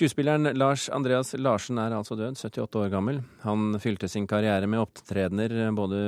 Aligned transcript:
Skuespilleren 0.00 0.56
Lars 0.56 0.86
Andreas 0.88 1.34
Larsen 1.36 1.76
er 1.76 1.92
altså 1.92 2.16
død, 2.16 2.38
78 2.40 2.78
år 2.80 2.86
gammel. 2.88 3.18
Han 3.42 3.74
fylte 3.84 4.08
sin 4.08 4.24
karriere 4.24 4.64
med 4.64 4.80
opptredener 4.80 5.52
både 5.76 5.98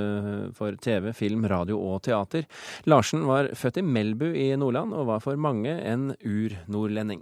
for 0.56 0.78
TV, 0.80 1.10
film, 1.12 1.42
radio 1.44 1.76
og 1.76 1.98
teater. 2.06 2.46
Larsen 2.88 3.26
var 3.28 3.50
født 3.52 3.82
i 3.82 3.84
Melbu 3.84 4.30
i 4.32 4.46
Nordland, 4.56 4.94
og 4.96 5.10
var 5.10 5.20
for 5.20 5.36
mange 5.36 5.74
en 5.76 6.14
ur-nordlending. 6.24 7.20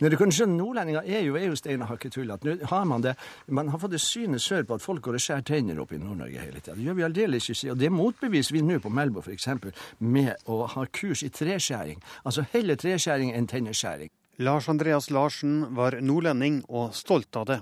Når 0.00 0.14
du 0.14 0.16
kan 0.22 0.32
skjønne, 0.32 0.56
Nordlendinger 0.56 1.04
er 1.04 1.20
jo, 1.26 1.34
er 1.36 1.50
jo 1.50 1.58
stein 1.60 1.84
hakket 1.84 2.16
tullete. 2.16 2.48
Nå 2.48 2.70
har 2.70 2.86
man 2.88 3.04
det 3.04 3.12
Man 3.48 3.68
har 3.68 3.82
fått 3.82 3.92
det 3.92 4.00
synet 4.00 4.40
sør 4.40 4.64
på 4.64 4.78
at 4.78 4.84
folk 4.84 5.02
går 5.04 5.18
og 5.18 5.24
skjærer 5.26 5.44
tenner 5.50 5.82
opp 5.84 5.92
i 5.92 6.00
Nord-Norge 6.00 6.46
hele 6.46 6.62
tida. 6.62 6.78
Det 6.78 6.86
gjør 6.86 6.96
vi 6.96 7.04
aldeles 7.10 7.50
ikke. 7.52 7.74
Og 7.74 7.82
det 7.82 7.92
motbeviser 7.92 8.56
vi 8.56 8.64
nå 8.64 8.80
på 8.80 8.88
Melbu, 8.88 9.20
f.eks., 9.20 9.50
med 9.98 10.48
å 10.48 10.62
ha 10.64 10.86
kurs 10.88 11.26
i 11.28 11.28
treskjæring. 11.28 12.00
Altså 12.24 12.46
heller 12.56 12.80
treskjæring 12.80 13.36
enn 13.36 13.52
tenneskjæring. 13.52 14.08
Lars 14.40 14.68
Andreas 14.68 15.10
Larsen 15.10 15.74
var 15.74 15.98
nordlending 16.00 16.62
og 16.72 16.94
stolt 16.96 17.36
av 17.36 17.44
det. 17.44 17.58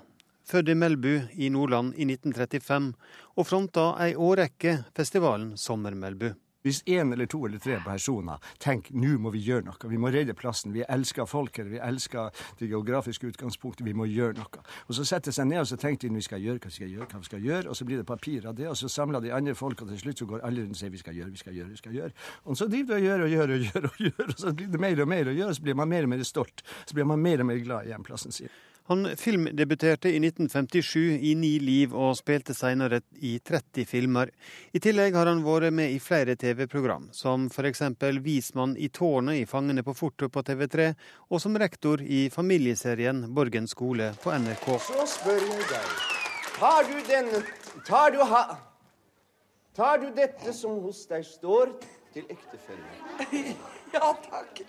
Født 0.47 0.69
i 0.71 0.77
Melbu 0.79 1.15
i 1.35 1.49
Nordland 1.51 1.97
i 1.99 2.07
1935, 2.07 2.93
og 3.35 3.47
fronta 3.49 3.87
ei 4.05 4.13
årrekke 4.15 4.77
festivalen 4.95 5.57
Sommer-Melbu. 5.59 6.37
Hvis 6.67 6.83
én 6.91 7.13
eller 7.13 7.27
to 7.31 7.45
eller 7.47 7.59
tre 7.63 7.77
personer 7.85 8.43
tenker 8.59 8.97
nå 8.99 9.13
må 9.23 9.31
vi 9.31 9.45
gjøre 9.47 9.69
noe, 9.69 9.91
vi 9.91 10.01
må 10.01 10.11
redde 10.11 10.35
plassen, 10.35 10.73
vi 10.75 10.83
elsker 10.91 11.29
folket, 11.31 11.69
vi 11.71 11.79
elsker 11.79 12.33
det 12.59 12.67
geografiske 12.73 13.31
utgangspunktet, 13.31 13.87
vi 13.87 13.95
må 13.95 14.09
gjøre 14.11 14.41
noe. 14.41 14.65
Og 14.89 14.95
Så 14.99 15.07
setter 15.07 15.35
seg 15.35 15.47
ned 15.47 15.63
og 15.63 15.69
så 15.71 15.79
tenker 15.79 16.09
de 16.09 16.19
vi 16.19 16.27
skal 16.27 16.43
gjøre, 16.43 16.59
hva 16.59 16.73
vi 16.73 16.79
skal 16.81 16.91
gjøre, 16.91 17.07
hva 17.13 17.23
vi 17.23 17.31
skal 17.31 17.47
gjøre, 17.47 17.69
og 17.69 17.79
så 17.79 17.87
blir 17.87 18.03
det 18.03 18.07
papir 18.07 18.47
av 18.51 18.57
det, 18.59 18.67
og 18.69 18.77
så 18.77 18.91
samler 18.91 19.23
de 19.23 19.33
andre 19.33 19.55
folk, 19.55 19.83
og 19.83 19.93
til 19.93 20.01
slutt 20.03 20.19
så 20.19 20.27
går 20.27 20.47
alle 20.49 20.65
rundt 20.65 20.75
og 20.75 20.81
sier 20.83 20.91
vi 20.91 21.03
skal 21.03 21.15
gjøre, 21.15 21.31
vi 21.31 21.43
skal 21.45 21.55
gjøre, 21.55 21.71
vi 21.71 21.83
skal 21.83 21.99
gjøre. 22.01 22.13
Og 22.45 22.59
så 22.59 22.67
driver 22.67 22.89
de 22.89 22.99
og 22.99 23.07
gjør 23.07 23.27
og 23.27 23.31
gjør 23.37 23.55
og 23.55 23.69
gjør, 23.69 23.91
og 23.93 24.01
gjør, 24.09 24.25
og 24.27 24.39
så 24.39 24.55
blir 24.59 24.73
det 24.73 24.81
mer 24.83 25.05
og 25.05 25.13
mer 25.15 25.31
å 25.31 25.37
gjøre, 25.39 25.55
så 25.55 25.69
blir 25.69 25.79
man 25.79 25.95
mer 25.95 26.09
og 26.09 26.17
mer 26.17 26.27
stolt. 26.27 26.65
Så 26.85 26.99
blir 26.99 27.07
man 27.07 27.23
mer 27.23 27.45
og 27.45 27.53
mer 27.53 27.63
glad 27.63 27.87
i 27.87 27.95
hjemplassen 27.95 28.35
sin. 28.35 28.51
Han 28.89 29.17
filmdebuterte 29.17 30.09
i 30.09 30.17
1957 30.17 31.19
i 31.21 31.35
Ni 31.37 31.59
liv 31.61 31.93
og 31.93 32.15
spilte 32.17 32.55
senere 32.57 33.03
i 33.21 33.35
30 33.45 33.85
filmer. 33.85 34.31
I 34.73 34.81
tillegg 34.81 35.13
har 35.13 35.29
han 35.29 35.43
vært 35.45 35.75
med 35.77 35.93
i 35.93 35.99
flere 36.01 36.39
TV-program, 36.41 37.11
som 37.13 37.51
f.eks. 37.53 37.83
Vismann 38.25 38.73
i 38.81 38.89
tårnet 38.89 39.43
i 39.43 39.45
Fangene 39.51 39.85
på 39.85 39.93
fortet 39.93 40.33
på 40.33 40.41
TV3, 40.41 40.89
og 41.29 41.45
som 41.45 41.61
rektor 41.61 42.01
i 42.01 42.31
familieserien 42.33 43.27
Borgen 43.37 43.69
skole 43.69 44.15
på 44.23 44.33
NRK. 44.33 44.71
Så 44.89 45.05
spør 45.19 45.45
jeg 45.45 45.69
deg, 45.69 45.95
tar 46.57 46.89
du 46.89 46.97
den 47.13 47.33
Tar 47.85 48.11
du 48.17 48.25
ha... 48.25 48.43
Tar 49.77 50.01
du 50.01 50.09
dette 50.17 50.53
som 50.57 50.81
hos 50.83 51.05
deg 51.07 51.29
står, 51.29 51.77
til 52.17 52.25
ektefelle? 52.33 53.53
Ja 53.95 54.11
takk. 54.25 54.65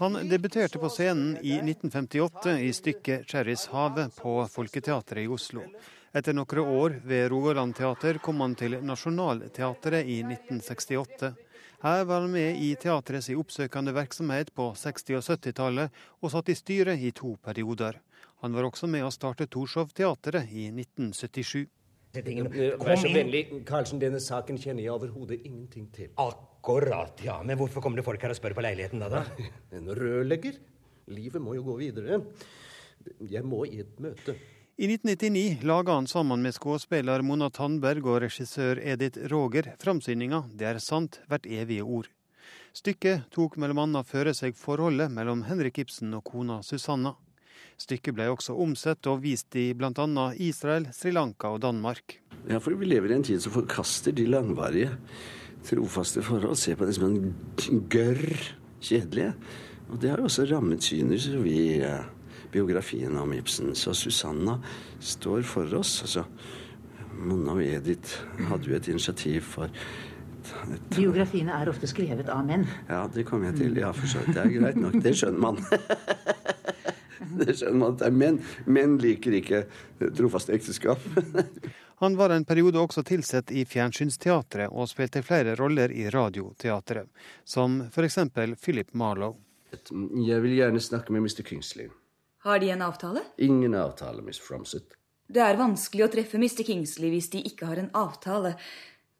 Han 0.00 0.28
debuterte 0.28 0.78
på 0.78 0.88
scenen 0.88 1.36
i 1.42 1.58
1958 1.58 2.58
i 2.60 2.72
stykket 2.72 3.26
Cherries 3.28 3.66
Havet 3.66 4.14
på 4.16 4.46
Folketeatret 4.48 5.26
i 5.26 5.28
Oslo. 5.28 5.66
Etter 6.16 6.32
noen 6.32 6.60
år 6.62 6.94
ved 7.04 7.26
Rogaland 7.28 7.76
teater 7.76 8.16
kom 8.24 8.40
han 8.40 8.54
til 8.56 8.78
Nationaltheatret 8.80 10.08
i 10.08 10.22
1968. 10.24 11.34
Her 11.84 12.04
var 12.08 12.24
han 12.24 12.32
med 12.32 12.62
i 12.64 12.70
teatrets 12.80 13.28
oppsøkende 13.28 13.92
virksomhet 13.92 14.54
på 14.56 14.70
60- 14.72 15.18
og 15.18 15.26
70-tallet, 15.28 15.92
og 16.24 16.32
satt 16.32 16.48
i 16.48 16.56
styret 16.56 17.04
i 17.04 17.12
to 17.12 17.34
perioder. 17.44 18.00
Han 18.40 18.56
var 18.56 18.70
også 18.70 18.88
med 18.88 19.04
å 19.04 19.12
starte 19.12 19.50
Torshov-teatret 19.52 20.48
i 20.48 20.70
1977. 20.72 21.66
Vær 22.16 22.96
så 22.96 23.12
vennlig, 23.12 23.50
Karlsen, 23.68 24.00
denne 24.00 24.24
saken 24.24 24.56
kjenner 24.56 24.80
jeg 24.86 24.96
overhodet 24.96 25.42
ingenting 25.44 25.92
til. 25.92 26.08
Akkurat, 26.60 27.20
ja. 27.24 27.38
Men 27.42 27.56
hvorfor 27.56 27.80
kommer 27.80 27.96
det 27.96 28.04
folk 28.04 28.20
her 28.20 28.34
og 28.34 28.36
spør 28.36 28.52
på 28.58 28.64
leiligheten 28.64 29.00
da? 29.00 29.08
da? 29.08 29.48
En 29.76 29.88
rørlegger? 29.96 30.58
Livet 31.08 31.40
må 31.40 31.54
jo 31.56 31.64
gå 31.64 31.76
videre. 31.80 32.20
Jeg 33.32 33.48
må 33.48 33.64
i 33.64 33.80
et 33.80 33.94
møte. 34.02 34.34
I 34.76 34.86
1999 34.88 35.64
laga 35.64 35.96
han 35.96 36.06
sammen 36.08 36.44
med 36.44 36.52
skuespiller 36.56 37.24
Mona 37.24 37.48
Tandberg 37.48 38.04
og 38.04 38.20
regissør 38.26 38.78
Edith 38.84 39.24
Roger 39.32 39.72
framsyninga 39.80 40.44
'Det 40.52 40.68
er 40.68 40.78
sant, 40.78 41.20
hvert 41.28 41.48
evige 41.48 41.84
ord'. 41.84 42.12
Stykket 42.76 43.30
tok 43.32 43.56
bl.a. 43.56 44.02
føre 44.04 44.34
seg 44.36 44.54
forholdet 44.54 45.10
mellom 45.10 45.42
Henrik 45.48 45.78
Ibsen 45.78 46.12
og 46.14 46.24
kona 46.24 46.60
Susanna. 46.62 47.14
Stykket 47.80 48.14
ble 48.14 48.28
også 48.28 48.52
omsett 48.52 49.06
og 49.08 49.22
vist 49.24 49.56
i 49.56 49.72
bl.a. 49.72 50.32
Israel, 50.36 50.90
Sri 50.92 51.10
Lanka 51.10 51.48
og 51.48 51.62
Danmark. 51.64 52.20
Ja, 52.48 52.60
for 52.60 52.76
vi 52.76 52.84
lever 52.84 53.10
i 53.10 53.16
en 53.16 53.24
tid 53.24 53.40
som 53.40 53.52
forkaster 53.52 54.12
de 54.12 54.26
langvarige, 54.28 54.92
trofaste 55.66 56.22
forhold. 56.24 56.58
Ser 56.58 56.78
på 56.78 56.88
det 56.88 56.96
som 56.96 57.08
en 57.10 57.84
gørr 57.92 58.24
kjedelige. 58.80 59.34
Og 59.90 60.00
det 60.00 60.10
har 60.12 60.22
jo 60.22 60.28
også 60.30 60.46
rammet 60.50 60.86
synet 60.86 61.26
vi 61.42 61.80
eh, 61.82 62.04
biografien 62.52 63.16
om 63.18 63.32
Ibsen. 63.34 63.74
Så 63.74 63.94
Susanna 63.94 64.58
står 65.00 65.42
for 65.42 65.74
oss. 65.78 66.00
Altså, 66.06 66.24
Monna 67.20 67.56
og 67.58 67.64
Edith 67.64 68.22
hadde 68.48 68.70
jo 68.70 68.76
et 68.76 68.88
initiativ 68.88 69.42
for 69.42 69.68
et, 69.70 70.80
Biografiene 70.96 71.52
er 71.52 71.68
ofte 71.70 71.88
skrevet 71.90 72.30
av 72.32 72.42
menn. 72.46 72.64
Ja, 72.88 73.04
det 73.12 73.26
kommer 73.28 73.50
jeg 73.50 73.60
til. 73.60 73.76
Ja, 73.80 73.90
for 73.94 74.08
så 74.10 74.22
vidt. 74.22 74.34
Det 74.36 74.44
er 74.44 74.54
greit 74.54 74.80
nok. 74.80 74.96
Det 75.04 75.14
skjønner 75.18 75.42
man. 75.48 75.60
Det 77.30 77.54
skjønner 77.54 77.78
man 77.78 77.92
at 77.92 78.00
det 78.00 78.06
er 78.08 78.14
menn. 78.16 78.38
Menn 78.66 78.96
liker 78.98 79.36
ikke 79.38 79.60
trofaste 80.18 80.54
ekteskap. 80.56 81.04
Han 82.00 82.16
var 82.16 82.30
en 82.30 82.44
periode 82.48 82.80
også 82.80 83.02
tilsett 83.04 83.50
i 83.52 83.66
Fjernsynsteatret 83.68 84.72
og 84.72 84.88
spilte 84.88 85.20
flere 85.20 85.52
roller 85.58 85.92
i 85.92 86.06
Radioteatret, 86.08 87.10
som 87.44 87.82
f.eks. 87.90 88.16
Philip 88.56 88.94
Marlowe. 88.96 89.36
Jeg 90.24 90.40
vil 90.40 90.54
gjerne 90.56 90.80
snakke 90.80 91.12
med 91.12 91.26
Mr. 91.26 91.42
Kingsley. 91.44 91.90
Har 92.46 92.62
de 92.62 92.70
en 92.72 92.86
avtale? 92.86 93.20
Ingen 93.36 93.76
avtale, 93.76 94.24
Miss 94.24 94.40
Fromsett. 94.40 94.96
Det 95.28 95.44
er 95.44 95.60
vanskelig 95.60 96.06
å 96.06 96.10
treffe 96.16 96.40
Mr. 96.40 96.64
Kingsley 96.64 97.12
hvis 97.12 97.28
de 97.36 97.44
ikke 97.52 97.68
har 97.68 97.82
en 97.84 97.92
avtale. 97.92 98.54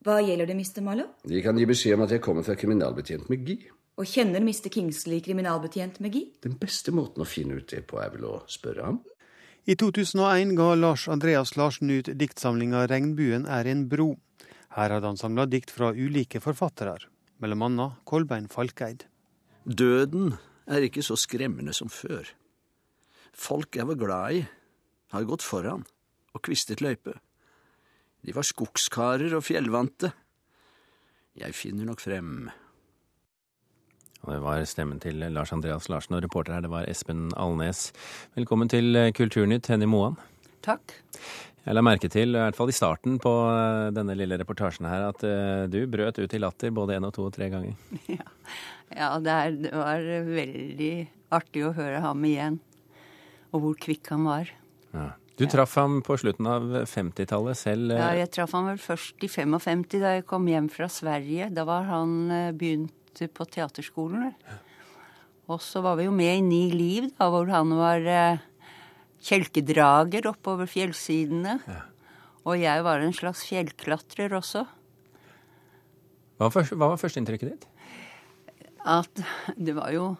Hva 0.01 0.17
gjelder 0.25 0.49
det, 0.49 0.57
Mr. 0.57 0.81
Marlowe? 0.81 1.12
De 1.29 1.45
kan 1.45 1.61
gi 1.61 1.69
beskjed 1.69 2.01
om 2.01 2.09
at 2.09 2.17
jeg 2.17 2.25
kommer 2.25 2.49
fra 2.49 2.57
kriminalbetjent 2.57 3.29
McGee. 3.29 3.69
Og 4.01 4.09
kjenner 4.09 4.41
Mr. 4.41 4.73
Kingsley 4.73 5.21
kriminalbetjent 5.21 6.01
McGee? 6.01 6.33
Den 6.49 6.57
beste 6.57 6.97
måten 6.97 7.21
å 7.21 7.29
finne 7.29 7.61
ut 7.61 7.69
det 7.77 7.85
på, 7.93 8.01
er 8.01 8.17
vel 8.17 8.25
å 8.25 8.39
spørre 8.49 8.89
ham. 8.89 9.03
I 9.69 9.76
2001 9.76 10.54
ga 10.56 10.75
Lars 10.75 11.09
Andreas 11.09 11.50
Larsen 11.56 11.91
ut 11.93 12.09
diktsamlinga 12.16 12.87
'Regnbuen 12.87 13.44
er 13.44 13.66
en 13.69 13.88
bro'. 13.91 14.16
Her 14.72 14.91
hadde 14.91 15.06
han 15.06 15.21
samla 15.21 15.44
dikt 15.47 15.71
fra 15.71 15.93
ulike 15.93 16.41
forfattere, 16.41 16.97
anna 17.43 17.97
Kolbein 18.06 18.49
Falkeid. 18.49 19.04
Døden 19.66 20.38
er 20.66 20.81
ikke 20.81 21.03
så 21.03 21.16
skremmende 21.16 21.75
som 21.75 21.88
før. 21.88 22.25
Folk 23.34 23.76
jeg 23.76 23.87
var 23.87 24.00
glad 24.00 24.32
i, 24.32 24.49
har 25.12 25.25
gått 25.25 25.43
foran 25.43 25.84
og 26.32 26.43
kvistet 26.43 26.81
løype. 26.81 27.20
De 28.25 28.32
var 28.32 28.43
skogskarer 28.43 29.34
og 29.37 29.44
fjellvante. 29.44 30.12
Jeg 31.37 31.54
finner 31.54 31.84
nok 31.84 32.00
frem. 32.00 32.50
Og 34.26 34.34
det 34.34 34.41
var 34.44 34.64
stemmen 34.69 35.00
til 35.00 35.22
Lars 35.32 35.53
Andreas 35.54 35.88
Larsen, 35.88 36.16
og 36.19 36.25
reporter 36.25 36.53
her 36.53 36.64
det 36.64 36.72
var 36.72 36.88
Espen 36.91 37.31
Alnes. 37.41 37.88
Velkommen 38.36 38.69
til 38.69 38.98
Kulturnytt, 39.16 39.70
Henny 39.72 39.88
Moan. 39.88 40.19
Takk. 40.64 40.92
Jeg 41.64 41.76
la 41.76 41.82
merke 41.84 42.08
til, 42.12 42.34
i 42.34 42.41
hvert 42.41 42.56
fall 42.56 42.72
i 42.72 42.76
starten 42.76 43.16
på 43.20 43.32
denne 43.97 44.16
lille 44.16 44.36
reportasjen 44.41 44.88
her, 44.88 45.06
at 45.10 45.25
du 45.72 45.78
brøt 45.92 46.20
ut 46.20 46.36
i 46.36 46.41
latter 46.41 46.72
både 46.76 46.98
én 46.98 47.08
og 47.08 47.14
to 47.16 47.26
og 47.28 47.34
tre 47.36 47.48
ganger. 47.53 47.76
Ja, 48.19 48.28
ja 48.97 49.08
det, 49.22 49.32
er, 49.32 49.56
det, 49.64 49.72
var 49.76 50.06
veldig 50.37 50.92
artig 51.37 51.64
å 51.64 51.75
høre 51.76 52.04
ham 52.04 52.25
igjen. 52.26 52.60
Og 53.54 53.64
hvor 53.64 53.76
kvikk 53.87 54.12
han 54.12 54.28
var. 54.28 54.52
Ja. 54.92 55.10
Du 55.41 55.47
traff 55.48 55.78
ham 55.81 56.00
på 56.04 56.19
slutten 56.20 56.44
av 56.50 56.66
50-tallet 56.91 57.56
selv? 57.56 57.94
Ja, 57.97 58.10
jeg 58.19 58.28
traff 58.34 58.52
ham 58.52 58.66
vel 58.69 58.81
først 58.82 59.25
i 59.25 59.31
55, 59.32 59.87
da 59.97 60.16
jeg 60.19 60.26
kom 60.28 60.48
hjem 60.50 60.69
fra 60.72 60.91
Sverige. 60.92 61.48
Da 61.56 61.64
var 61.69 61.87
han 61.88 62.19
begynt 62.60 62.92
på 63.34 63.47
teaterskolen. 63.47 64.32
Og 65.50 65.59
så 65.65 65.82
var 65.82 65.98
vi 65.98 66.06
jo 66.06 66.15
med 66.15 66.38
i 66.38 66.44
Ni 66.44 66.65
liv, 66.71 67.10
da, 67.19 67.28
hvor 67.32 67.48
han 67.50 67.72
var 67.75 68.06
eh, 68.06 68.43
kjelkedrager 69.26 70.29
oppover 70.31 70.69
fjellsidene. 70.70 71.58
Ja. 71.67 71.81
Og 72.46 72.61
jeg 72.62 72.85
var 72.87 73.02
en 73.02 73.17
slags 73.17 73.43
fjellklatrer 73.49 74.32
også. 74.38 74.64
Hva 76.38 76.49
var, 76.49 76.55
først, 76.55 76.76
hva 76.79 76.93
var 76.93 77.00
førsteinntrykket 77.00 77.50
ditt? 77.52 77.67
At 78.88 79.25
det 79.61 79.75
var 79.76 79.90
jo 79.93 80.14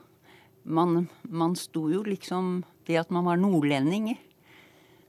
man, 0.69 1.07
man 1.25 1.55
sto 1.57 1.87
jo 1.89 2.03
liksom 2.05 2.61
Det 2.85 2.99
at 3.01 3.11
man 3.15 3.25
var 3.25 3.39
nordlending. 3.39 4.11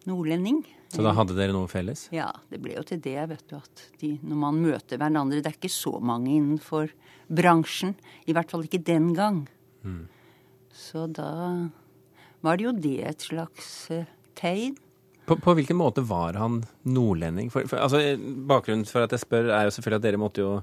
Nordlending. 0.06 0.62
Så 0.92 1.04
da 1.06 1.14
hadde 1.16 1.36
dere 1.38 1.56
noe 1.56 1.70
felles? 1.72 2.08
Ja, 2.12 2.28
det 2.52 2.60
ble 2.64 2.76
jo 2.76 2.84
til 2.88 3.00
det, 3.04 3.18
vet 3.32 3.44
du. 3.48 3.56
At 3.56 3.84
de, 4.02 4.16
når 4.28 4.40
man 4.42 4.60
møter 4.60 5.00
hverandre 5.00 5.40
Det 5.40 5.54
er 5.54 5.60
ikke 5.60 5.72
så 5.72 5.96
mange 6.04 6.34
innenfor 6.34 6.92
bransjen. 7.32 7.96
I 8.28 8.36
hvert 8.36 8.52
fall 8.52 8.66
ikke 8.68 8.82
den 8.84 9.14
gang. 9.16 9.46
Mm. 9.88 10.06
Så 10.76 11.08
da 11.12 11.32
var 12.44 12.58
det 12.58 12.68
jo 12.68 12.76
det 12.76 12.98
et 13.08 13.28
slags 13.30 13.70
uh, 13.94 14.04
tegn. 14.36 14.76
På, 15.30 15.38
på, 15.40 15.54
hvilken 15.56 15.78
måte 15.80 16.04
var 16.04 16.36
han 16.42 16.64
nordlending? 16.84 17.52
For, 17.54 17.68
for, 17.70 17.80
altså, 17.80 18.18
bakgrunnen 18.50 18.88
for 18.90 19.06
at 19.06 19.14
jeg 19.16 19.24
spør, 19.24 19.52
er 19.54 19.68
jo 19.70 19.76
selvfølgelig 19.78 20.02
at 20.02 20.08
dere 20.10 20.20
måtte 20.20 20.44
jo 20.44 20.56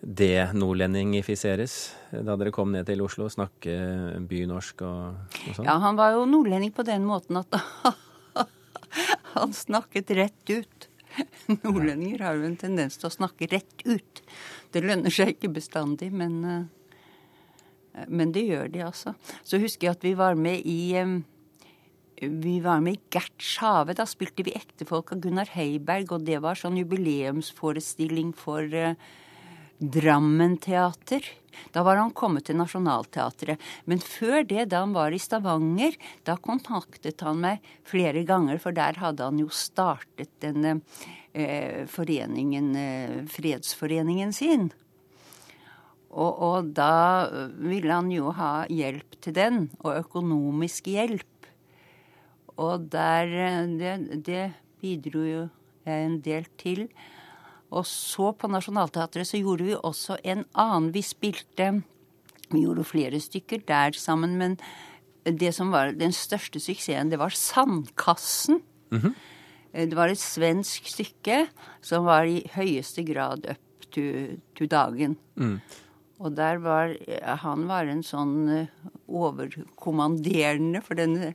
denordlendigifiseres 0.00 1.74
da 2.24 2.36
dere 2.40 2.52
kom 2.54 2.70
ned 2.72 2.86
til 2.88 3.02
Oslo? 3.04 3.28
Snakke 3.28 3.74
bynorsk 4.30 4.86
og, 4.86 5.34
og 5.34 5.58
sånn? 5.58 5.66
Ja, 5.68 5.76
han 5.82 5.98
var 5.98 6.14
jo 6.16 6.24
nordlending 6.30 6.72
på 6.72 6.86
den 6.88 7.04
måten 7.08 7.42
at 7.42 7.58
han 9.34 9.54
snakket 9.56 10.10
rett 10.18 10.52
ut. 10.52 10.88
Nordlendinger 11.62 12.22
har 12.24 12.38
jo 12.38 12.46
en 12.48 12.58
tendens 12.60 12.98
til 13.00 13.08
å 13.10 13.14
snakke 13.14 13.48
rett 13.50 13.84
ut. 13.86 14.22
Det 14.74 14.84
lønner 14.84 15.12
seg 15.14 15.34
ikke 15.34 15.52
bestandig, 15.56 16.12
men, 16.14 16.38
eh, 16.44 18.06
men 18.06 18.32
det 18.36 18.46
gjør 18.46 18.70
de, 18.72 18.84
altså. 18.86 19.16
Så 19.42 19.60
husker 19.62 19.88
jeg 19.88 19.98
at 19.98 20.06
vi 20.06 20.14
var 20.18 20.38
med 20.38 20.66
i 20.68 20.80
eh, 20.98 21.18
vi 22.20 22.58
var 22.60 22.82
med 22.84 22.98
i 22.98 23.02
Gerts 23.14 23.54
hage. 23.62 23.96
Da 23.96 24.04
spilte 24.08 24.44
vi 24.44 24.52
ektefolk 24.52 25.14
av 25.14 25.22
Gunnar 25.24 25.48
Heiberg, 25.54 26.12
og 26.12 26.26
det 26.28 26.42
var 26.44 26.58
sånn 26.58 26.76
jubileumsforestilling 26.76 28.34
for 28.36 28.66
uh, 28.76 28.92
Drammen 29.80 30.58
teater. 30.60 31.24
Da 31.72 31.82
var 31.82 31.96
han 31.96 32.12
kommet 32.12 32.44
til 32.48 32.58
Nationaltheatret. 32.60 33.60
Men 33.88 34.02
før 34.04 34.44
det, 34.44 34.66
da 34.72 34.82
han 34.84 34.92
var 34.92 35.14
i 35.14 35.20
Stavanger, 35.20 35.96
da 36.28 36.36
kontaktet 36.36 37.24
han 37.24 37.40
meg 37.40 37.64
flere 37.88 38.22
ganger, 38.28 38.60
for 38.60 38.76
der 38.76 39.00
hadde 39.00 39.24
han 39.24 39.40
jo 39.40 39.48
startet 39.48 40.30
denne 40.44 40.78
eh, 41.32 41.86
foreningen, 41.88 42.70
eh, 42.76 43.16
fredsforeningen 43.32 44.36
sin. 44.36 44.68
Og, 46.10 46.42
og, 46.42 46.72
da 46.74 47.30
ville 47.56 47.94
han 47.94 48.10
jo 48.12 48.34
ha 48.36 48.66
hjelp 48.68 49.16
til 49.22 49.36
den, 49.36 49.60
og 49.80 50.02
økonomisk 50.02 50.90
hjelp. 50.90 51.26
Og 52.60 52.90
der 52.92 53.30
Det, 53.78 54.24
det 54.26 54.44
bidro 54.82 55.24
jo 55.24 55.48
jeg 55.86 56.04
en 56.04 56.20
del 56.20 56.44
til. 56.60 56.88
Og 57.70 57.86
så 57.86 58.32
på 58.34 58.50
Nationaltheatret 58.50 59.28
så 59.28 59.38
gjorde 59.40 59.68
vi 59.68 59.76
også 59.76 60.18
en 60.24 60.44
annen. 60.58 60.90
Vi 60.94 61.02
spilte 61.06 61.82
Vi 62.50 62.64
gjorde 62.64 62.82
flere 62.84 63.20
stykker 63.22 63.60
der 63.66 63.94
sammen, 63.94 64.36
men 64.38 64.56
det 65.22 65.52
som 65.54 65.70
var 65.70 65.92
den 65.94 66.10
største 66.12 66.58
suksessen, 66.58 67.10
det 67.10 67.18
var 67.18 67.30
Sandkassen. 67.30 68.62
Mm 68.90 69.00
-hmm. 69.00 69.14
Det 69.72 69.94
var 69.94 70.08
et 70.08 70.18
svensk 70.18 70.86
stykke 70.86 71.46
som 71.80 72.04
var 72.04 72.24
i 72.24 72.42
høyeste 72.54 73.02
grad 73.02 73.46
up 73.50 73.90
to, 73.90 74.02
to 74.56 74.66
dagen. 74.66 75.16
Mm. 75.36 75.60
Og 76.18 76.36
der 76.36 76.56
var 76.56 76.96
Han 77.36 77.68
var 77.68 77.84
en 77.84 78.02
sånn 78.02 78.48
eh, 78.48 78.66
overkommanderende 79.08 80.82
for 80.82 80.94
denne 80.94 81.26
eh, 81.28 81.34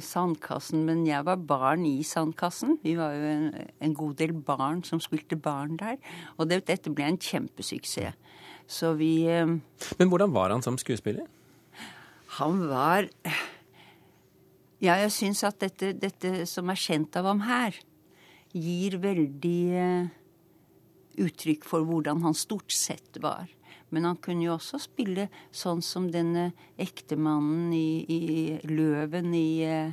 sandkassen, 0.00 0.86
men 0.88 1.02
jeg 1.04 1.24
var 1.26 1.36
barn 1.44 1.82
i 1.84 2.02
sandkassen. 2.06 2.78
Vi 2.84 2.94
var 2.96 3.12
jo 3.12 3.26
en, 3.28 3.48
en 3.82 3.94
god 3.94 4.14
del 4.16 4.32
barn 4.32 4.80
som 4.86 5.02
spilte 5.02 5.36
barn 5.36 5.76
der. 5.80 5.98
Og 6.38 6.48
det, 6.48 6.62
dette 6.70 6.92
ble 6.94 7.10
en 7.10 7.20
kjempesuksess. 7.20 8.16
Så 8.70 8.92
vi 8.94 9.26
eh, 9.26 9.46
Men 9.98 10.10
hvordan 10.10 10.32
var 10.32 10.54
han 10.54 10.62
som 10.62 10.78
skuespiller? 10.78 11.26
Han 12.38 12.62
var 12.70 13.08
Ja, 14.80 14.94
jeg 15.02 15.10
syns 15.12 15.42
at 15.44 15.58
dette, 15.60 15.92
dette, 15.92 16.46
som 16.48 16.70
er 16.70 16.78
kjent 16.78 17.16
av 17.18 17.26
ham 17.28 17.42
her, 17.44 17.74
gir 18.56 18.96
veldig 19.02 19.58
eh, 19.76 20.06
uttrykk 21.20 21.66
for 21.68 21.84
hvordan 21.84 22.22
han 22.24 22.36
stort 22.38 22.72
sett 22.72 23.18
var. 23.20 23.50
Men 23.90 24.06
han 24.06 24.20
kunne 24.22 24.46
jo 24.46 24.54
også 24.54 24.78
spille 24.82 25.28
sånn 25.50 25.82
som 25.82 26.08
denne 26.12 26.50
ektemannen 26.80 27.72
i, 27.74 28.04
i 28.06 28.20
Løven 28.70 29.34
i 29.34 29.48
eh, 29.66 29.92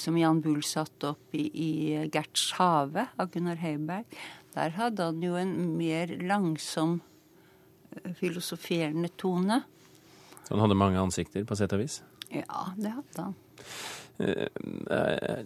som 0.00 0.16
Jan 0.18 0.40
Bull 0.40 0.62
satte 0.64 1.12
opp 1.12 1.34
i, 1.36 1.44
i 1.50 1.70
Gerts 2.12 2.52
hage 2.58 3.06
av 3.20 3.32
Gunnar 3.34 3.58
Heiberg. 3.60 4.06
Der 4.54 4.74
hadde 4.78 5.10
han 5.10 5.20
jo 5.22 5.36
en 5.38 5.54
mer 5.76 6.14
langsom, 6.22 7.00
eh, 7.92 8.12
filosoferende 8.18 9.12
tone. 9.20 9.62
Så 10.46 10.54
han 10.54 10.64
hadde 10.64 10.78
mange 10.78 11.02
ansikter, 11.02 11.44
på 11.46 11.58
sett 11.58 11.74
og 11.76 11.82
vis? 11.84 12.00
Ja, 12.30 12.70
det 12.78 12.94
hadde 12.94 13.28
han. 13.28 13.38
Eh, 14.20 15.44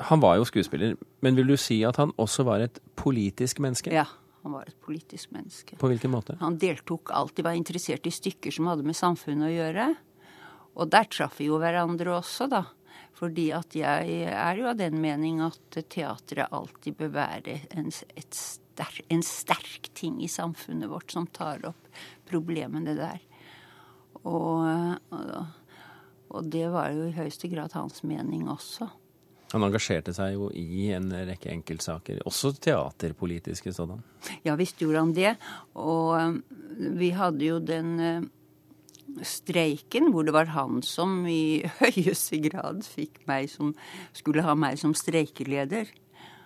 han 0.00 0.22
var 0.22 0.38
jo 0.38 0.46
skuespiller, 0.48 0.96
men 1.20 1.36
vil 1.36 1.50
du 1.52 1.56
si 1.60 1.82
at 1.84 1.98
han 2.00 2.12
også 2.20 2.46
var 2.48 2.64
et 2.64 2.80
politisk 2.96 3.60
menneske? 3.60 3.92
Ja. 3.92 4.06
Han 4.42 4.54
var 4.56 4.68
et 4.68 4.80
politisk 4.80 5.34
menneske. 5.36 5.76
På 5.76 5.90
hvilken 5.90 6.12
måte? 6.14 6.36
Han 6.40 6.56
deltok 6.60 7.12
alltid, 7.12 7.44
var 7.44 7.58
interessert 7.58 8.06
i 8.08 8.12
stykker 8.14 8.54
som 8.54 8.70
hadde 8.70 8.86
med 8.86 8.96
samfunnet 8.96 9.50
å 9.50 9.52
gjøre. 9.52 9.88
Og 10.80 10.92
der 10.92 11.08
traff 11.12 11.40
vi 11.40 11.50
jo 11.50 11.58
hverandre 11.60 12.14
også, 12.16 12.48
da. 12.48 12.64
Fordi 13.20 13.50
at 13.52 13.74
jeg 13.76 14.20
er 14.32 14.56
jo 14.56 14.68
av 14.70 14.78
den 14.78 14.96
mening 15.02 15.42
at 15.44 15.80
teatret 15.92 16.48
alltid 16.56 16.96
bør 17.02 17.12
være 17.18 17.58
en, 17.76 17.90
sterk, 17.92 19.02
en 19.12 19.24
sterk 19.26 19.90
ting 19.98 20.22
i 20.24 20.30
samfunnet 20.30 20.88
vårt 20.88 21.12
som 21.12 21.28
tar 21.28 21.66
opp 21.68 21.90
problemene 22.30 22.96
der. 22.96 23.20
Og, 24.22 24.64
og, 25.12 25.36
og 26.32 26.48
det 26.52 26.64
var 26.72 26.94
jo 26.96 27.10
i 27.10 27.16
høyeste 27.16 27.50
grad 27.52 27.76
hans 27.76 28.00
mening 28.06 28.48
også. 28.48 28.88
Han 29.50 29.66
engasjerte 29.66 30.14
seg 30.14 30.36
jo 30.36 30.48
i 30.54 30.90
en 30.94 31.10
rekke 31.26 31.50
enkeltsaker, 31.50 32.20
også 32.28 32.52
teaterpolitiske 32.62 33.72
sådan. 33.74 34.02
Ja 34.46 34.54
visst 34.58 34.78
gjorde 34.82 35.02
han 35.02 35.14
det. 35.16 35.32
Og 35.74 36.14
um, 36.14 36.36
vi 37.00 37.10
hadde 37.16 37.48
jo 37.48 37.58
den 37.58 37.90
uh, 37.98 38.28
streiken 39.26 40.12
hvor 40.14 40.26
det 40.26 40.36
var 40.36 40.52
han 40.54 40.84
som 40.86 41.24
i 41.26 41.66
høyeste 41.82 42.38
grad 42.46 42.84
fikk 42.86 43.24
meg 43.30 43.50
som 43.50 43.74
skulle 44.16 44.46
ha 44.46 44.54
meg 44.54 44.78
som 44.80 44.94
streikeleder. 44.94 45.90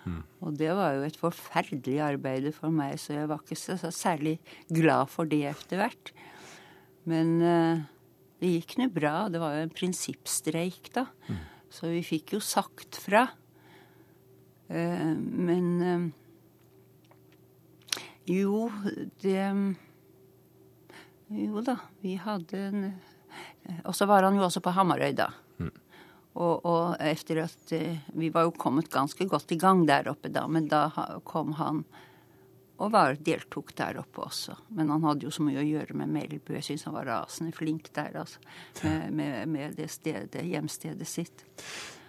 Mm. 0.05 0.21
Og 0.45 0.57
det 0.57 0.73
var 0.77 0.97
jo 0.97 1.05
et 1.05 1.17
forferdelig 1.17 1.99
arbeid 2.05 2.51
for 2.57 2.73
meg, 2.73 2.97
så 3.01 3.19
jeg 3.19 3.29
var 3.29 3.41
ikke 3.41 3.57
så, 3.57 3.77
så 3.81 3.93
særlig 3.93 4.37
glad 4.69 5.09
for 5.13 5.29
det 5.29 5.43
etter 5.49 5.81
hvert. 5.81 6.13
Men 7.09 7.35
uh, 7.41 7.85
det 8.41 8.57
gikk 8.57 8.79
nå 8.81 8.89
bra. 8.93 9.27
Det 9.29 9.41
var 9.41 9.57
jo 9.57 9.65
en 9.65 9.73
prinsippstreik, 9.73 10.89
da. 10.97 11.05
Mm. 11.29 11.43
Så 11.75 11.89
vi 11.91 12.03
fikk 12.07 12.37
jo 12.37 12.43
sagt 12.43 12.95
fra. 13.03 13.25
Eh, 14.67 15.11
men 15.19 15.65
eh, 15.83 16.05
jo, 18.31 18.69
det 19.21 19.75
Jo 21.27 21.61
da, 21.65 21.75
vi 22.01 22.15
hadde 22.21 22.61
en 22.69 22.85
eh, 22.87 23.81
Og 23.83 23.93
så 23.97 24.07
var 24.09 24.25
han 24.25 24.37
jo 24.39 24.45
også 24.47 24.63
på 24.63 24.73
Hamarøy, 24.73 25.11
da. 25.17 25.27
Mm. 25.59 25.73
Og, 26.39 26.65
og, 26.65 26.95
etter 27.03 27.43
at 27.43 27.75
Vi 28.15 28.31
var 28.33 28.47
jo 28.47 28.55
kommet 28.55 28.89
ganske 28.93 29.27
godt 29.29 29.51
i 29.51 29.59
gang 29.59 29.83
der 29.85 30.09
oppe 30.13 30.31
da, 30.31 30.47
men 30.47 30.69
da 30.71 30.87
kom 31.27 31.53
han 31.59 31.83
og 32.75 32.91
var, 32.91 33.17
deltok 33.23 33.73
der 33.77 33.99
oppe 34.01 34.25
også. 34.25 34.57
Men 34.75 34.91
han 34.91 35.03
hadde 35.07 35.27
jo 35.27 35.33
så 35.33 35.45
mye 35.45 35.61
å 35.61 35.65
gjøre 35.65 35.95
med 35.97 36.11
Melbu. 36.11 36.55
Jeg 36.57 36.67
syns 36.69 36.87
han 36.89 36.97
var 36.97 37.07
rasende 37.07 37.55
flink 37.55 37.91
der, 37.95 38.15
altså. 38.19 38.41
Med, 38.83 39.13
med, 39.15 39.37
med 39.51 39.77
det 39.79 39.87
stedet, 39.93 40.43
hjemstedet 40.43 41.07
sitt. 41.07 41.45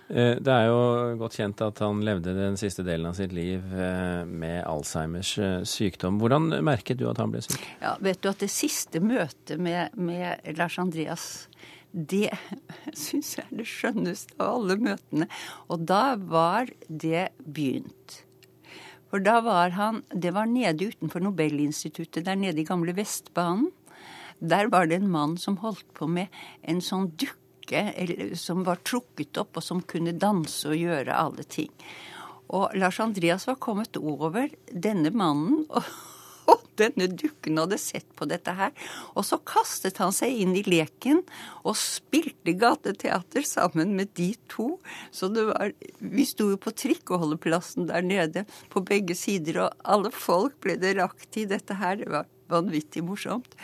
Eh, 0.08 0.36
det 0.38 0.52
er 0.52 0.68
jo 0.70 1.14
godt 1.18 1.38
kjent 1.40 1.62
at 1.66 1.80
han 1.82 2.02
levde 2.06 2.34
den 2.36 2.58
siste 2.60 2.84
delen 2.86 3.08
av 3.10 3.16
sitt 3.18 3.34
liv 3.34 3.62
eh, 3.74 4.22
med 4.26 4.60
Alzheimers 4.66 5.32
eh, 5.42 5.60
sykdom. 5.66 6.20
Hvordan 6.22 6.52
merket 6.66 7.00
du 7.00 7.08
at 7.10 7.18
han 7.22 7.34
ble 7.34 7.42
syk? 7.46 7.62
Ja, 7.82 7.96
vet 8.02 8.22
du 8.22 8.30
at 8.30 8.42
Det 8.42 8.50
siste 8.52 9.02
møtet 9.02 9.58
med, 9.62 9.96
med 9.98 10.46
Lars 10.58 10.78
Andreas 10.82 11.46
det 11.96 12.28
syns 13.06 13.36
jeg 13.38 13.46
er 13.46 13.62
det 13.62 13.68
skjønneste 13.70 14.36
av 14.36 14.58
alle 14.58 14.76
møtene. 14.84 15.28
Og 15.72 15.86
da 15.88 16.14
var 16.20 16.70
det 16.88 17.30
begynt. 17.40 18.20
For 19.10 19.22
da 19.22 19.40
var 19.40 19.70
han 19.76 20.02
Det 20.10 20.32
var 20.34 20.46
nede 20.50 20.90
utenfor 20.90 21.22
Nobelinstituttet, 21.22 22.24
der 22.24 22.36
nede 22.36 22.60
i 22.60 22.66
gamle 22.66 22.94
Vestbanen. 22.96 23.70
Der 24.38 24.68
var 24.68 24.86
det 24.86 25.00
en 25.00 25.10
mann 25.10 25.38
som 25.38 25.56
holdt 25.62 25.86
på 25.94 26.06
med 26.06 26.28
en 26.62 26.82
sånn 26.84 27.08
dukke 27.16 28.36
som 28.36 28.66
var 28.66 28.82
trukket 28.84 29.38
opp, 29.40 29.56
og 29.56 29.64
som 29.64 29.80
kunne 29.82 30.12
danse 30.12 30.68
og 30.68 30.76
gjøre 30.76 31.16
alle 31.16 31.46
ting. 31.48 31.70
Og 32.52 32.76
Lars 32.76 33.00
Andreas 33.00 33.46
var 33.48 33.56
kommet 33.56 33.96
over 33.96 34.50
denne 34.70 35.10
mannen. 35.10 35.64
og 35.70 35.82
denne 36.78 37.08
dukken 37.12 37.60
hadde 37.60 37.78
sett 37.80 38.08
på 38.18 38.28
dette 38.28 38.54
her. 38.56 38.72
Og 39.14 39.26
så 39.28 39.38
kastet 39.46 40.00
han 40.02 40.14
seg 40.14 40.34
inn 40.42 40.54
i 40.58 40.64
leken 40.66 41.22
og 41.64 41.78
spilte 41.80 42.56
gateteater 42.58 43.46
sammen 43.46 43.94
med 43.98 44.12
de 44.18 44.32
to. 44.52 44.76
Så 45.10 45.30
det 45.32 45.48
var 45.50 45.72
Vi 46.00 46.24
sto 46.28 46.50
jo 46.52 46.60
på 46.60 46.72
trikkeholdeplassen 46.76 47.88
der 47.88 48.04
nede 48.04 48.44
på 48.72 48.82
begge 48.84 49.16
sider, 49.18 49.64
og 49.64 49.74
alle 49.84 50.12
folk 50.12 50.58
ble 50.64 50.76
det 50.80 50.96
rakt 51.00 51.36
i 51.40 51.46
dette 51.48 51.76
her. 51.80 51.96
Det 52.00 52.08
var 52.12 52.30
vanvittig 52.52 53.04
morsomt. 53.04 53.56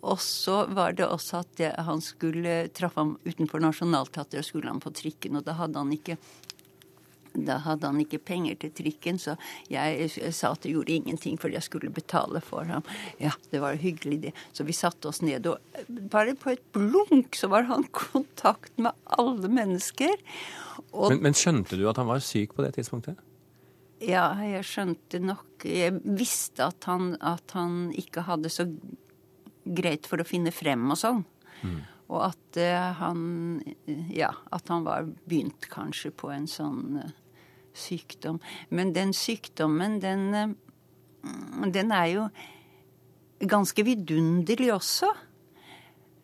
Og 0.00 0.20
så 0.24 0.62
var 0.72 0.94
det 0.96 1.04
også 1.04 1.42
at 1.42 1.60
han 1.84 2.00
skulle 2.04 2.68
traff 2.76 2.96
ham 2.96 3.16
utenfor 3.26 3.60
Nationaltheatret, 3.60 4.40
og 4.40 4.48
skulle 4.48 4.72
han 4.72 4.80
på 4.80 4.92
trikken, 4.96 5.36
og 5.36 5.44
da 5.44 5.56
hadde 5.58 5.80
han 5.80 5.92
ikke 5.92 6.16
da 7.34 7.60
hadde 7.64 7.86
han 7.86 8.00
ikke 8.02 8.20
penger 8.30 8.58
til 8.60 8.72
trikken, 8.74 9.18
så 9.20 9.36
jeg 9.70 10.10
sa 10.34 10.52
at 10.54 10.64
det 10.64 10.74
gjorde 10.74 10.96
ingenting 10.96 11.38
fordi 11.40 11.58
jeg 11.58 11.66
skulle 11.68 11.92
betale 11.94 12.42
for 12.44 12.66
ham. 12.68 12.86
Ja, 13.22 13.32
det 13.52 13.62
var 13.62 13.78
hyggelig, 13.80 14.20
det. 14.26 14.34
Så 14.56 14.66
vi 14.66 14.76
satte 14.76 15.10
oss 15.10 15.22
ned, 15.22 15.46
og 15.46 15.58
bare 16.12 16.34
på 16.38 16.54
et 16.54 16.64
blunk 16.74 17.38
så 17.38 17.50
var 17.52 17.68
han 17.70 17.86
kontakt 17.94 18.76
med 18.78 18.96
alle 19.18 19.50
mennesker. 19.50 20.16
Men, 20.92 21.20
men, 21.22 21.36
skjønte 21.36 21.78
du 21.78 21.86
at 21.90 22.00
han 22.00 22.08
var 22.10 22.22
syk 22.24 22.56
på 22.56 22.64
det 22.66 22.74
tidspunktet? 22.78 23.20
Ja, 24.00 24.32
jeg 24.40 24.64
skjønte 24.64 25.18
nok 25.20 25.66
Jeg 25.68 25.98
visste 26.16 26.70
at 26.70 26.86
han, 26.88 27.12
at 27.20 27.52
han 27.52 27.90
ikke 27.92 28.24
hadde 28.24 28.48
så 28.48 28.64
greit 29.60 30.08
for 30.08 30.22
å 30.22 30.24
finne 30.26 30.52
frem 30.56 30.86
og 30.88 30.96
sånn. 30.96 31.20
Mm. 31.60 31.82
Og 32.10 32.26
at 32.30 32.58
uh, 32.58 32.90
han 33.00 33.22
Ja, 34.10 34.32
at 34.50 34.68
han 34.72 34.86
var 34.86 35.08
begynt 35.24 35.68
kanskje 35.70 36.10
på 36.10 36.32
en 36.34 36.48
sånn 36.50 37.00
uh, 37.04 37.10
sykdom. 37.76 38.40
Men 38.74 38.94
den 38.96 39.14
sykdommen, 39.16 40.00
den, 40.02 40.30
uh, 40.34 41.66
den 41.70 41.94
er 41.94 42.08
jo 42.10 42.28
ganske 43.40 43.84
vidunderlig 43.86 44.72
også. 44.74 45.12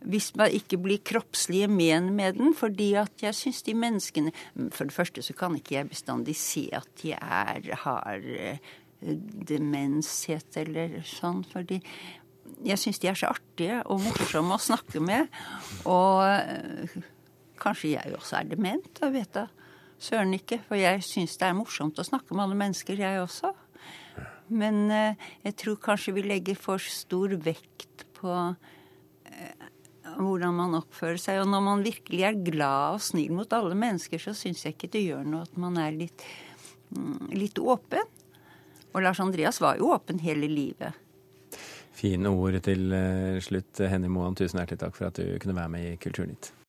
Hvis 0.07 0.33
man 0.39 0.53
ikke 0.55 0.79
blir 0.79 1.01
kroppslige 1.07 1.69
men 1.71 2.11
med 2.15 2.37
den. 2.41 2.53
Fordi 2.55 2.93
at 2.99 3.23
jeg 3.23 3.35
syns 3.35 3.63
de 3.67 3.75
menneskene 3.75 4.35
For 4.75 4.87
det 4.87 4.95
første 4.95 5.25
så 5.25 5.35
kan 5.39 5.57
ikke 5.59 5.79
jeg 5.79 5.91
bestandig 5.95 6.37
se 6.39 6.67
at 6.77 6.91
de 7.03 7.15
er, 7.17 7.73
har 7.83 8.29
demenshet 9.01 10.57
eller 10.63 11.01
sånn. 11.07 11.43
fordi 11.45 11.81
jeg 12.67 12.81
syns 12.81 13.01
de 13.03 13.11
er 13.11 13.19
så 13.19 13.31
artige 13.35 13.83
og 13.85 14.03
morsomme 14.05 14.57
å 14.57 14.63
snakke 14.63 15.03
med. 15.03 15.29
Og 15.85 16.25
øh, 16.25 16.97
kanskje 17.61 17.95
jeg 17.97 18.17
også 18.17 18.41
er 18.41 18.51
dement, 18.51 18.91
jeg 19.03 19.15
vet 19.15 19.33
da 19.37 19.47
søren 20.03 20.35
ikke. 20.37 20.61
For 20.69 20.79
jeg 20.81 21.05
syns 21.07 21.37
det 21.41 21.49
er 21.49 21.57
morsomt 21.57 22.01
å 22.01 22.07
snakke 22.07 22.35
med 22.35 22.47
alle 22.47 22.59
mennesker, 22.59 23.01
jeg 23.01 23.23
også. 23.23 23.53
Men 24.49 24.87
øh, 24.91 25.31
jeg 25.47 25.57
tror 25.63 25.81
kanskje 25.89 26.17
vi 26.17 26.27
legger 26.27 26.59
for 26.59 26.83
stor 26.83 27.35
vekt 27.43 28.07
på 28.17 28.33
øh, 28.33 29.71
hvordan 30.17 30.55
man 30.57 30.77
oppfører 30.79 31.21
seg. 31.21 31.41
Og 31.43 31.51
når 31.51 31.65
man 31.67 31.87
virkelig 31.87 32.27
er 32.29 32.45
glad 32.47 32.99
og 32.99 33.07
snill 33.07 33.35
mot 33.37 33.57
alle 33.57 33.79
mennesker, 33.79 34.23
så 34.23 34.37
syns 34.37 34.65
jeg 34.65 34.77
ikke 34.77 34.93
det 34.95 35.07
gjør 35.09 35.27
noe 35.27 35.47
at 35.47 35.59
man 35.61 35.81
er 35.83 35.97
litt, 35.97 36.25
mm, 36.95 37.33
litt 37.35 37.59
åpen. 37.63 38.15
Og 38.95 39.03
Lars 39.05 39.21
Andreas 39.21 39.61
var 39.61 39.81
jo 39.81 39.91
åpen 39.93 40.23
hele 40.23 40.49
livet. 40.49 40.97
Fine 41.97 42.29
ord 42.29 42.59
til 42.67 42.93
eh, 42.93 43.39
slutt, 43.41 43.81
Henny 43.81 44.11
Moan. 44.13 44.37
Tusen 44.37 44.61
hjertelig 44.61 44.83
takk 44.83 44.97
for 44.99 45.09
at 45.09 45.17
du 45.17 45.39
kunne 45.41 45.57
være 45.57 45.73
med 45.73 45.93
i 45.95 45.97
Kulturnytt. 46.01 46.53